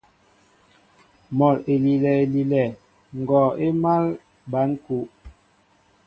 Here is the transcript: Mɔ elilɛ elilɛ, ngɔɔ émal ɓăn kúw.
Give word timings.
Mɔ 1.37 1.47
elilɛ 1.73 2.11
elilɛ, 2.23 2.63
ngɔɔ 3.19 3.43
émal 3.65 4.03
ɓăn 4.51 4.69
kúw. 4.83 5.03